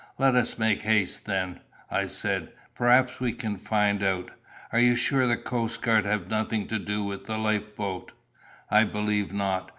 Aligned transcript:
"Let 0.17 0.33
us 0.33 0.57
make 0.57 0.81
haste, 0.81 1.27
then," 1.27 1.59
I 1.91 2.07
said; 2.07 2.51
"perhaps 2.73 3.19
we 3.19 3.33
can 3.33 3.57
find 3.57 4.01
out. 4.01 4.31
Are 4.71 4.79
you 4.79 4.95
sure 4.95 5.27
the 5.27 5.37
coastguard 5.37 6.05
have 6.05 6.27
nothing 6.27 6.65
to 6.69 6.79
do 6.79 7.03
with 7.03 7.25
the 7.25 7.37
life 7.37 7.75
boat?" 7.75 8.11
"I 8.71 8.83
believe 8.83 9.31
not. 9.31 9.69